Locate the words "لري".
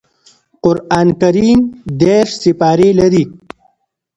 2.99-3.23